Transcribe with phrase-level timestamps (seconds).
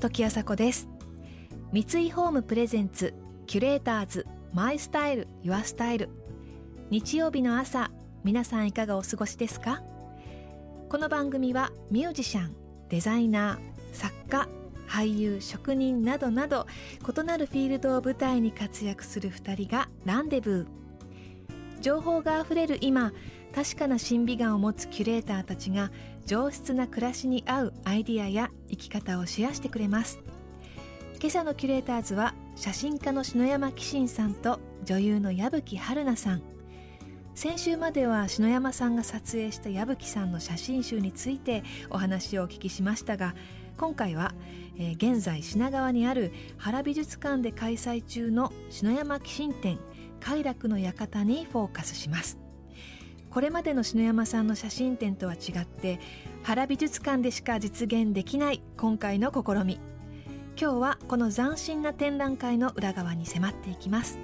[0.00, 0.88] 時あさこです。
[1.72, 3.14] 三井ホームプレゼンツ
[3.46, 6.08] キュレーターズマイスタイルユアスタイル。
[6.90, 7.90] 日曜日の朝
[8.22, 9.82] 皆さんいかがお過ごしですか？
[10.88, 12.54] この番組はミュージシャン
[12.88, 14.48] デザイナー作家
[14.86, 16.66] 俳優職人などなど
[17.00, 21.80] 異なるフィールドを舞台に活躍する2人がランデブー。
[21.82, 23.12] 情報があふれる今
[23.54, 25.90] 確かな審美眼を持つキュレーターたちが
[26.26, 30.20] 上質な暮らしに合うアイディアや生き方をシェアしてくれます。
[31.20, 36.42] 今朝のキュレーターズは写真家の篠山紀信さんと女優の矢吹春奈さん。
[37.34, 43.36] 先週までは篠山さんが撮影した矢吹さんの写真集についてお話をお聞きしましたが
[43.76, 44.34] 今回は、
[44.76, 49.78] えー、現在品川にある原美術館で開催中の篠山紀信展
[50.18, 52.47] 快楽の館にフォーカスします。
[53.38, 56.00] これまでの篠山さんの写真展とは違って
[56.42, 59.78] 原美術館でしか実現できない今回の試み。
[60.60, 64.18] 今日はこの斬新な展覧会の裏側に迫っていきます。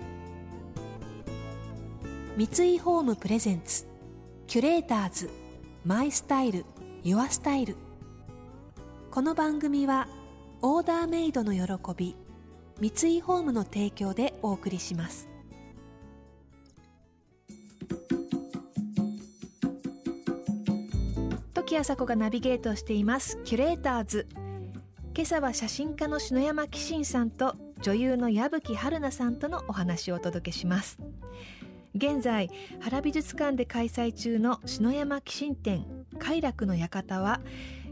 [2.37, 3.87] 三井ホームプレゼンツ
[4.49, 5.31] キュレーターズ
[5.85, 6.65] マイスタイル
[7.05, 7.77] ユアスタイル。
[9.13, 10.09] この番組は
[10.61, 11.63] オーダーメイドの喜
[11.97, 12.17] び
[12.81, 15.34] 三井ホームの提供でお送りします。
[21.75, 23.41] 時あさこがナビゲートしています。
[23.43, 24.29] キュレーターズ。
[25.13, 31.01] 今朝は写真家の篠山紀信さんと女優の矢吹春奈さんとのお話をお届けします。
[31.97, 35.85] 現在原美術館で開催中の篠山紀信展
[36.21, 37.41] 快楽の館は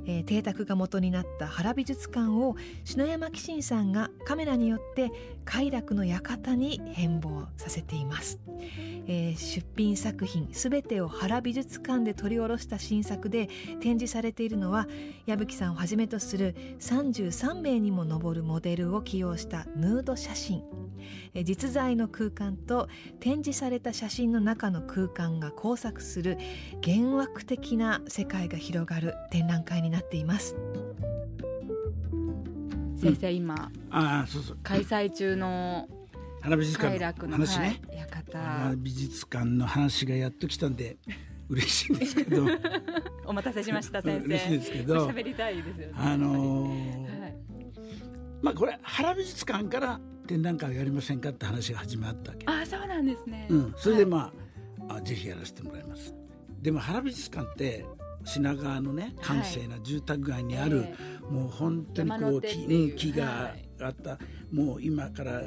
[0.06, 5.10] えー、邸宅が元になった原美術館を篠山紀信さんがカメラによって
[5.44, 8.38] 快楽の館に変貌させています、
[9.06, 13.48] えー、出品作品すべてを原美術館で取り下ろした新作で
[13.80, 14.86] 展示されているのは
[15.26, 20.62] 矢吹さんをはじめとする33名にも上るモデルを起用したヌード写真。
[21.44, 22.88] 実在の空間と
[23.20, 26.38] 展示された写真の中の空間が交錯する
[26.86, 30.56] 幻惑的な世界が広がる展覧会になっています。
[32.96, 34.58] 先生、うん、今あそうそう。
[34.62, 35.88] 開催中の
[36.40, 37.80] 花美術館の話ね、
[38.32, 40.96] 花美術館の話がやっと来たんで
[41.48, 42.46] 嬉しいんですけど。
[43.26, 44.26] お待たせしました先生。
[44.26, 45.08] 嬉しいですけど。
[45.08, 45.92] 喋りたいですよね。
[45.96, 47.36] あのーはい、
[48.40, 52.46] まあこれ原美術館から展覧会をやりませんかって話が始まったわけ。
[52.46, 54.32] あそうなんですね、うん、それでま
[54.80, 56.14] あはい、あぜひやらせてもらいます。
[56.60, 57.84] でも原美術館って
[58.24, 60.94] 品川のね閑静な住宅街にある、はい
[61.32, 64.18] もう本当にこう木木があった、
[64.52, 65.42] もう今から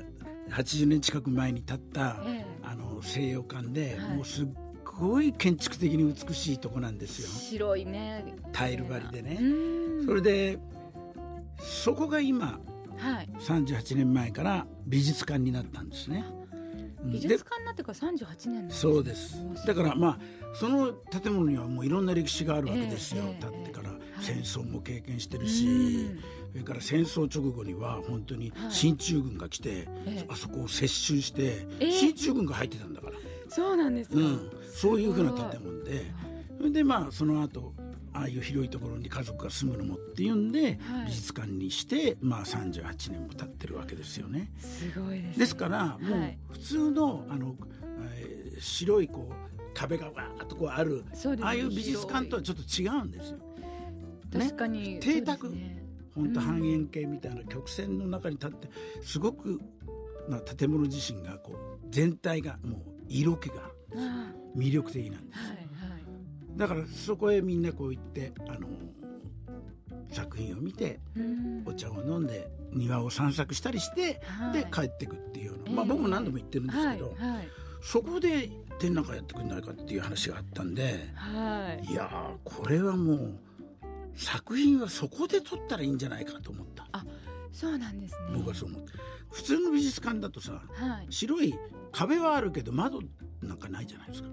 [0.50, 2.18] 80年近く前に建った、
[2.64, 4.48] あの西洋館で、もうすっ
[4.84, 7.28] ごい建築的に美しいとこなんですよ。
[7.28, 8.36] 白いね。
[8.52, 9.40] タイル張りでね。
[10.06, 10.58] それで
[11.60, 12.60] そこが今
[12.98, 16.24] はい、38年前から美術館になったんですね。
[17.06, 19.44] 美術館になってから38年そうです。
[19.66, 20.20] だからまあ
[20.54, 26.10] その建物にはもういろんな歴史があるわけですよ、えー、建ってから、戦争も経験してるし、
[26.52, 29.88] それから戦争直後には本当に進駐軍が来て、
[30.30, 33.16] あそこを接収して、進駐軍が入ってたんだから。
[33.50, 36.06] そうなんですか、うん、そういうふうな建物で。
[36.58, 37.74] それでまあその後
[38.16, 44.52] ああいう広いところに家族が住むのもっていうんで、はい、美術館にしてまあ38年も経ってるわけですよね。
[44.58, 46.00] すごいです、ね、ですからもう
[46.45, 47.56] 普通のあの、
[48.16, 51.04] えー、白いこう壁がわーっとこうある
[51.42, 53.40] ああいう美術館とはちょっと違うんですよ。
[54.32, 55.84] 確かに、ね、邸宅、ね、
[56.14, 58.70] 本当半円形みたいな曲線の中に立って
[59.02, 59.62] すごく、
[60.28, 63.56] まあ、建物自身がこう全体がもう色気が
[64.58, 65.40] 魅力的なんです。
[65.40, 65.66] はい
[66.56, 68.68] だからそこへみんなこう行ってあの
[70.12, 71.00] 作品を見て
[71.66, 77.16] お茶を飲んで庭を散策したりして、はい、で帰ってくっていうような、まあ、僕も何度も言ってるんですけど、
[77.82, 78.50] そこで
[78.80, 83.40] 展覧会やってくれないかっていう話があったんで、はい、いやこれはもう
[84.16, 86.88] 作品はそこで撮ったらいいんじゃないかと思った。
[86.92, 87.06] あ
[87.52, 88.20] そうなんですね。
[88.36, 88.92] 僕はそう思って。
[89.32, 90.62] 普通の美術館だとさ、
[91.10, 91.54] 白い
[91.92, 93.02] 壁はあるけど窓
[93.42, 94.30] なんかないじゃないですか。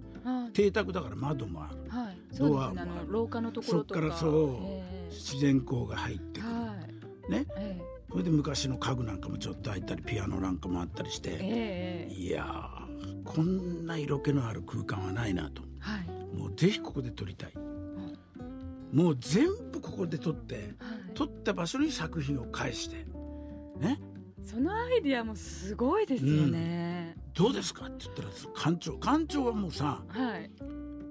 [0.52, 3.12] 邸宅だから窓もある、はい、ドアもある。
[3.12, 6.76] 廊下のところそっからそう、自然光が入ってくる、は
[7.28, 12.70] い、ね、えー、それで昔の家具なんかもちょっと開いたりピアノなんかもあったりして、えー、いや
[13.24, 23.06] こんな色気のある空間はないなと、はい、もうぜひここで撮りたい、うん、もう全部ここで撮って、はい、撮った場所に作品を返して。
[23.78, 24.00] ね。
[24.44, 27.01] そのアイディアもすごいですよね、
[27.34, 30.50] どうですか?」って言ったら館長館長はもうさ、はい、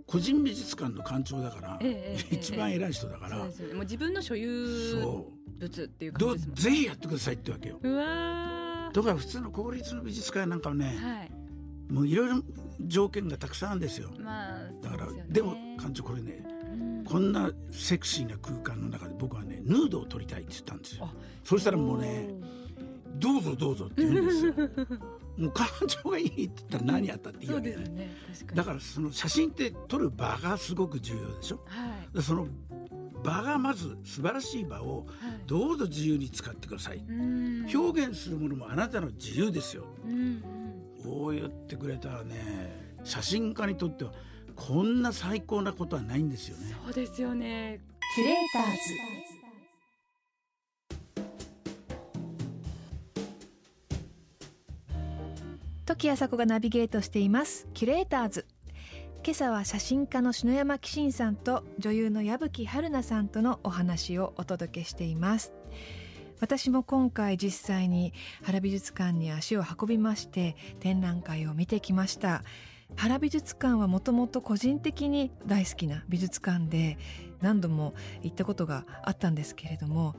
[0.07, 5.01] 個人美術館の館長だから、ええ、一番偉い人だから、もう自分の所有
[5.57, 7.79] 物っていう感じですぜひやってくださいってわけよ。
[7.81, 12.43] うわだから普通の公立の美術館なんかはね、はい、もういろいろ
[12.81, 14.09] 条件がたくさんあるんですよ。
[14.19, 21.09] まあ、だから、ね、でも館長これね、うん、こんなセクシーな空間の中で僕はねヌードを撮りたいって言ったんですよ。
[21.43, 22.29] そしたらもうね
[23.15, 24.53] どうぞどうぞって言うんですよ。
[25.37, 28.15] もう彼女がいいって言ったら何やったっていいわけじゃない、ね、
[28.53, 32.47] だからその写真って撮る場がすごく重要でしょ、はい、その
[33.23, 35.05] 場がまず素晴らしい場を
[35.45, 40.43] どうぞ自由に使ってください、はい、表現するものもあなたの自由ですよ、うん、
[41.03, 44.11] こう言ってくれたらね写真家にとっては
[44.55, 46.75] こんな最高なことはないんですよね。
[46.85, 47.79] そうですよね。
[48.15, 49.30] キュレーターズ
[55.85, 57.67] 時あさこがナビゲートしています。
[57.73, 58.45] キュレーターズ。
[59.23, 65.53] 今朝は写真家の篠山紀信さんと女優の矢吹春奈さんとのお話をお届けしています。
[66.39, 68.13] 私も今回実際に
[68.43, 72.43] 原美術館に足を運びまして展覧会を見てきました。
[72.95, 76.97] 原美術館はもともと個人的に大好きな美術館で
[77.41, 80.15] 何度も行ったことがあったんですけれども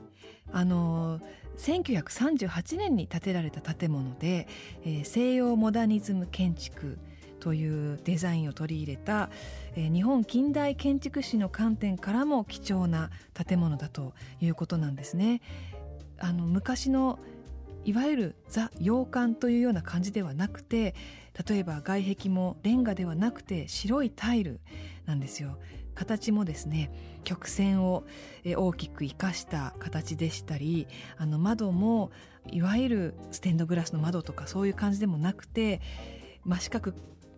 [0.51, 1.19] あの
[1.57, 4.47] 1938年に建てられた建物で、
[4.83, 6.97] えー、西洋モダニズム建築
[7.39, 9.29] というデザインを取り入れた、
[9.75, 15.41] えー、日本近代建築史の観点からも貴重な建物だということなんですね。
[16.19, 17.19] あの昔の
[17.85, 20.95] いわゆるザ洋館というような感じではなくて
[21.47, 24.61] 例えば外壁もレンガではなくて白いタイル
[25.05, 25.57] なんですよ
[25.95, 26.91] 形もですね
[27.23, 28.03] 曲線を
[28.45, 30.87] 大きく生かした形でしたり
[31.17, 32.11] あの窓も
[32.51, 35.81] いわゆるステンドグラスの窓とかそういう感じでもなくて
[36.45, 36.93] 真四角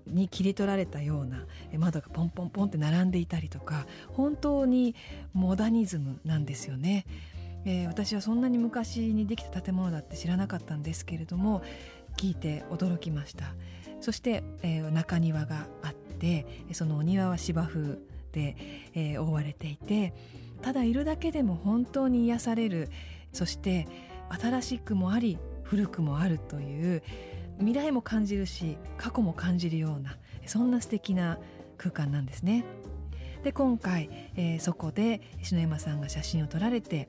[0.08, 1.46] に切り取られたような
[1.78, 4.96] 窓がポンポンポンって並んでいたりとか本当に
[5.34, 7.06] モダニズムなんですよね。
[7.66, 11.64] えー、私はそんなに昔にできた建物だって知らなかったんですけれども
[12.16, 13.56] 聞いて驚きました
[14.02, 18.00] そして、えー、中庭があってそのお庭は芝生
[18.36, 18.56] で、
[18.94, 20.14] えー、覆われていて
[20.62, 22.90] ただいるだけでも本当に癒される
[23.34, 23.88] そして
[24.30, 27.02] 新しくもあり古くもあるという
[27.58, 31.40] 未来も感じるし過去も感じるようなそんな素敵な
[31.78, 32.66] 空間なんですね。
[33.44, 37.08] で今回、えー、そこで篠山さんが写真を撮られて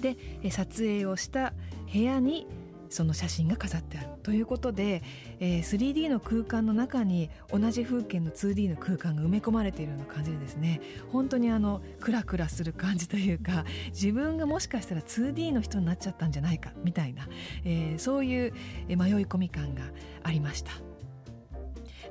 [0.00, 0.16] で
[0.50, 1.52] 撮影をした
[1.92, 2.46] 部屋に
[2.90, 5.02] その写真が飾ってあるということで、
[5.38, 17.28] えー、3D の空間の中に同じ風景の 2D の空間が埋め込まれているような感じでですね本当にあのクラクラする感じというか自分がもしかしたら 2D の人になっちゃったんじゃないかみたいな、
[17.64, 18.52] えー、そういう
[18.88, 19.84] 迷い込み感が
[20.22, 20.72] ありました。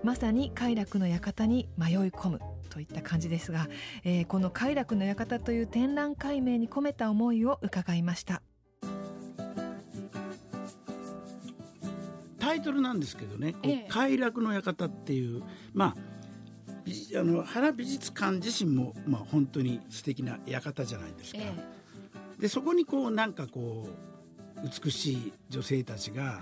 [0.01, 2.39] まさに快楽の館に迷い込む
[2.69, 3.67] といった感じですが、
[4.05, 8.41] えー、この快楽の館という展覧会名に込めた思いを伺いました。
[12.59, 13.55] イトルなんですけどね
[13.89, 16.09] 「快楽の館」っていうまあ
[17.19, 21.39] あの原美術館自身も、まあ、本当に素敵な館じゃないですか。
[21.41, 21.79] え
[22.39, 23.89] でそこにこうなんかこ
[24.63, 26.41] う美しい女性たちが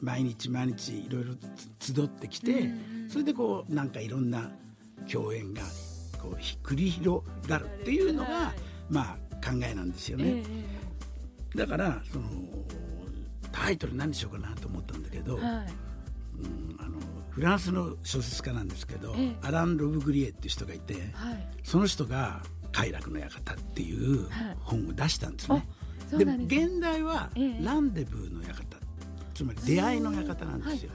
[0.00, 1.34] 毎日毎日いろいろ
[1.78, 2.70] 集ってきて、
[3.08, 4.50] それでこうなんかいろんな
[5.10, 5.62] 共演が
[6.20, 6.34] こう
[6.66, 8.52] 繰り広がるっていうのが、
[8.90, 10.42] まあ考えなんですよね。
[11.54, 12.28] だからその
[13.54, 16.98] タイトル何にしようかなと思ったんだけど、はい、うん、あの
[17.30, 22.42] フランスの小説家なんですけど、アラン・ロブグリエっていう人がいて、はい、その人が
[22.72, 24.28] 「快楽の館」っていう
[24.60, 25.64] 本を出したんですね。
[26.10, 27.30] はい、でも現代は
[27.62, 28.76] 「ランデブーの館」
[29.34, 30.90] つまり出会いの館なんですよ。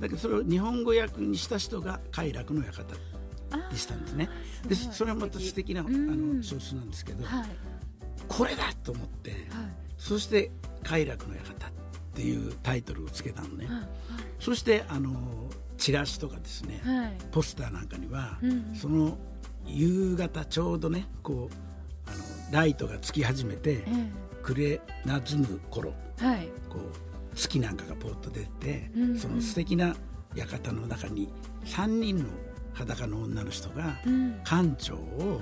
[0.00, 2.82] だけどそれを日本語訳にした人が「快楽の館」
[3.70, 4.28] にしたんですね。
[4.68, 5.74] でそれはまた素敵。
[5.74, 7.24] なあの小説なんですけど、
[8.28, 9.48] これだと思って、
[9.98, 10.50] そして
[10.82, 11.83] 「快楽の館」って
[12.22, 13.88] いうタイトルをつけたのね、はい、
[14.38, 15.14] そしてあの
[15.78, 19.18] チラシとかですね、はい、ポスターなんかには、うん、その
[19.66, 22.12] 夕方ちょうどねこうあ
[22.50, 23.82] のライトがつき始めて、
[24.42, 29.96] 暮れなずむ頃、はい、こう月なんかがポッと出て、うんうん、その素敵な
[30.36, 31.32] 館の中に
[31.64, 32.24] 3人の
[32.74, 33.96] 裸の女の人が
[34.44, 35.40] 館長を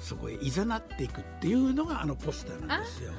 [0.00, 3.12] そこへいざなっていくっていうのがあのポスターなんですよ。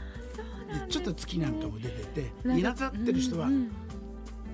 [0.90, 2.04] ちょっと月なんかも出て
[2.44, 3.50] ていなさってる人は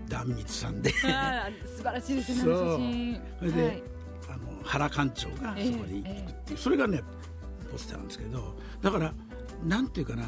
[0.07, 0.91] 壇蜜さんで。
[0.91, 3.83] 素晴らしいですねそれで、はい、
[4.29, 7.01] あの原館長がそこに行くっていう、それがね
[7.71, 9.13] ポスターなんですけどだから
[9.65, 10.23] なんていうかな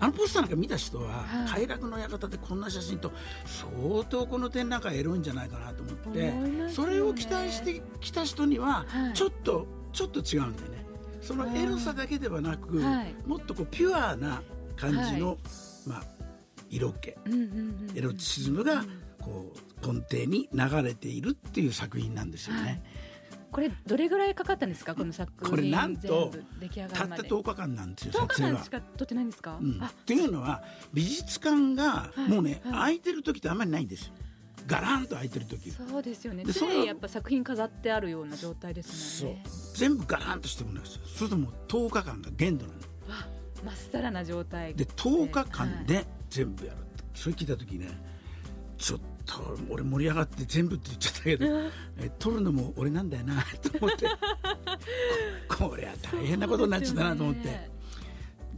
[0.00, 3.12] あのポスターなんか見た人は、はい、快楽の館でこんな写真と
[3.46, 10.82] 相当この展覧会エロいんじゃないかなと思って、ね、それを期待してきた人にはちょっと、はい、ちょっと違うんだよね。
[11.20, 14.42] そのエロさだけではなく、はい、もっとこうピュアな
[14.76, 15.38] 感じの、
[15.86, 16.02] まあ、
[16.70, 17.10] 色気、
[17.94, 18.84] エロチズムが
[19.20, 19.52] こ
[19.82, 22.82] う根底に流れているっていう作品なんですよね。
[23.50, 24.94] これどれぐらいかかったんですか？
[24.94, 28.64] この作品これなんとたった10日間なんですよ撮影は。
[28.64, 28.80] しか？
[28.96, 30.62] 撮ってないんですか、うん、っていうのは
[30.94, 34.14] 美術館がもうね、はい、空いてる時ってあんまりないんですよ。
[34.66, 35.70] ガランと空いてる時。
[35.70, 36.44] そうですよね。
[36.44, 39.44] でそれやっぱ作品飾ってあるような状態ですもんね。
[39.74, 41.00] 全部ガランとしてもらうんですよ。
[41.04, 42.78] そうするともう10日間が限度なの
[43.64, 44.74] まっさらな状態。
[44.74, 47.88] で10日間で全部やる、はい、それ聞いた時ね
[48.78, 51.46] ちょっと俺盛り上がって全部って言っちゃったけど、
[52.00, 54.06] え撮るのも俺なんだよなと思って。
[55.48, 57.70] こりゃ大変なことになっちゃったなと思って、ね、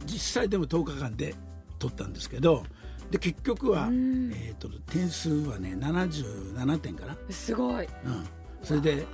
[0.05, 1.35] 実際でも10日間で
[1.77, 2.63] 撮ったんですけど
[3.11, 7.17] で結局は、えーと、点数はね77点かな。
[7.29, 8.25] すごい、うん、
[8.63, 9.05] それで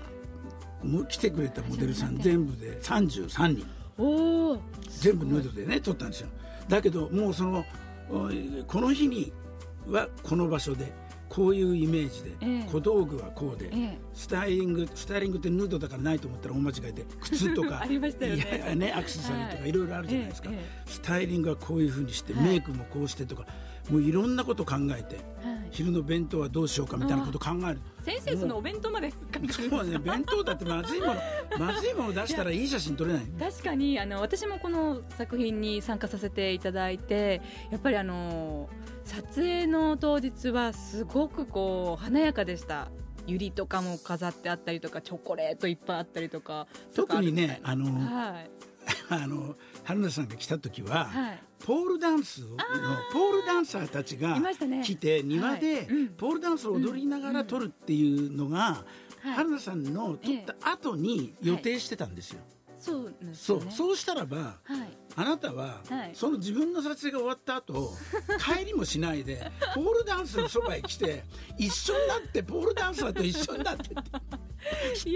[1.09, 3.67] 来てくれたモデルさん全部で33人
[4.01, 6.29] お全部ヌードでね撮ったんですよ。
[6.67, 7.65] だけどもうその
[8.67, 9.31] この日に
[9.87, 10.91] はこの場所で
[11.29, 18.63] こういうイメージで、ええ、小道具はこうで、え、スタイリングスタイリングってヌードだからないと思ったら大間違いで靴とか ありましたよね。
[18.65, 19.71] いやねアクセサリーとかい。
[19.71, 20.49] ろいろあるじゃないですか、
[20.85, 23.45] スタイリングはこういうふうにして、メイクもこうしてとか
[23.89, 25.19] もういろんなこと考えて、
[25.71, 27.81] 昼の弁当はどうしようかみたいなこと考える。
[28.03, 31.15] 先生そのお弁当までそうね弁当だってまずいもの
[31.59, 33.23] まずいもの出したらいい写真撮れない。
[33.39, 38.69] 確かにあの私もこの作品に参加させていただいてやっぱりあの
[39.03, 42.91] 撮影の当日はすごくこう華やかでした。
[43.27, 48.49] ユリとかも飾ってあったりとかチョコレートいっぱいあったりとか特にねあの、はい、
[49.09, 49.55] あの
[49.91, 52.57] 春菜さんが来た時は、はい、ポールダンスの
[53.11, 54.39] ポールダンサーたちが
[54.83, 58.85] 来て、庭でポールダンスを踊りながら撮るっていうのが、
[59.35, 62.39] 春菜さんの撮った後に予定してたんですよ。
[62.79, 63.61] そう、ね、そう。
[63.69, 64.53] そうしたらば、は
[64.85, 67.93] い、あなたは、はい、その自分の撮影が終わった後
[68.57, 71.23] 帰りもしないでポールダンスのそばへ来て
[71.59, 73.93] 一緒になってポールダンサーと一緒になって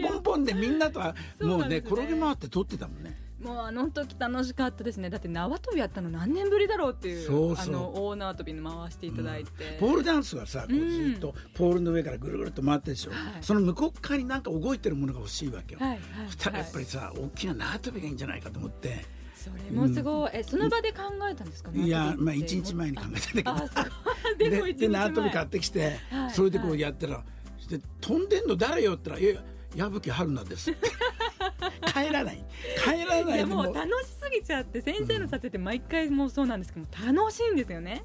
[0.08, 3.25] ポンポンでみんなとはもうね、ね、転げ回って撮ってたもんね。
[3.46, 5.10] もうあの時楽しかったですね。
[5.10, 19.06] だって縄跳びやったの何年ぶりだろうっていうそうあの大縄跳びの回していただいて、うん、ポールダンスはさこうずっとポールの上からぐるぐるっと回ってでしょ、はい、その向こう側になんか動いてるものが欲しいわけよ、はいはい、そしたらやっぱりさ、大きな縄跳びがいいんじゃないかと思って。
[19.36, 21.70] それもすごい、うん、えその場で考えたんですか？
[21.70, 23.68] ねいやまあ一日前に考えたんだ
[24.40, 24.64] けど。
[24.66, 27.24] でで縄跳び買ってきて、はい、それでこうやったら、
[27.60, 28.94] して飛んでんの誰よ？
[28.94, 29.44] って言ったら「いや
[29.76, 30.72] 矢吹春菜です」
[31.96, 32.46] 帰らない。
[32.84, 33.62] 帰らないも。
[33.62, 38.04] う楽しすぎちゃって先生の撮影って毎回もうそうなんですけど楽しいんですよね。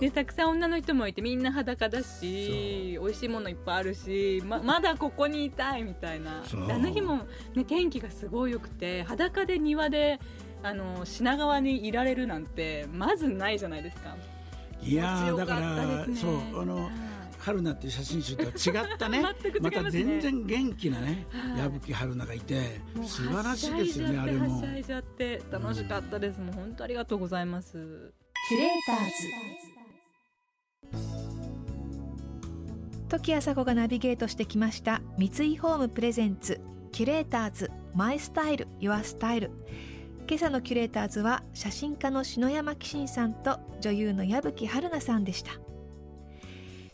[0.00, 6.42] でたくさん女の人もいてみんな裸だし美味しいものいっぱいあるしままだここにいたいみたいな。
[6.52, 10.18] あの日も、ね、天気がすごい良くて裸で庭で
[10.62, 14.16] あの品川にいられるなんてまずないじゃないですか。
[14.82, 16.90] いやだから、そうあの、
[17.42, 19.20] 春菜っていう写真集とは違ったね。
[19.22, 19.28] ね、
[19.60, 24.60] また全然元気なね、矢吹春菜がいて素晴らしいですよねあれも。
[24.60, 28.12] はしゃいじゃって楽しかったです、うん、もう本当ありがとうございます。
[28.48, 28.96] キュレーター
[31.00, 31.12] ズ。
[33.08, 39.50] 時あさこがナビゲートしてきました三井ホームプレゼンツキュレーターズマイスタイルユアスタイル。
[40.28, 45.52] 今朝のキュレーターズは写真家の篠山紀信さんと女優の矢吹春菜さんでした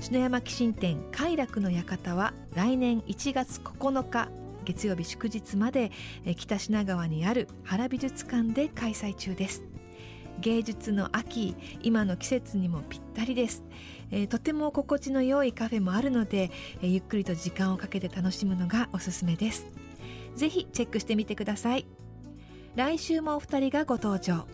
[0.00, 4.28] 篠山紀信展快楽の館は来年1月9日
[4.64, 5.90] 月曜日祝日まで
[6.36, 9.64] 北品川にある原美術館で開催中です。
[10.38, 13.64] 芸術の秋今の季節にもぴったりです、
[14.12, 19.66] えー、とても心地の良いカフェもあるので、えー、ゆっくりと時間をかけて楽しむのがおすすめです。
[20.36, 21.86] ぜひチェックしてみてください。
[22.76, 24.46] 来週もお二人がご登場。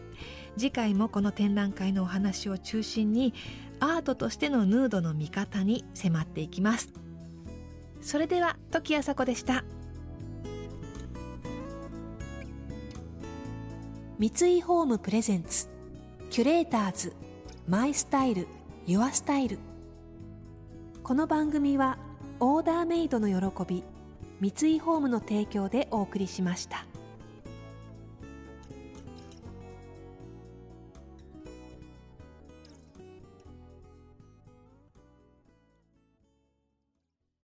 [0.56, 3.34] 次回もこの展覧会のお話を中心に
[3.80, 6.92] アートとしてのヌードの見方に迫っていきます。
[8.00, 9.64] それでは時あさこでした。
[14.18, 14.28] 三
[14.58, 15.68] 井ホームプレゼンツ
[16.30, 17.12] キュレーターズ
[17.66, 18.46] マイスタイル
[18.86, 19.58] ユアスタイル。
[21.02, 21.98] この番組は
[22.40, 23.82] オーダーメイドの喜び
[24.40, 26.86] 三井ホームの提供でお送りしました。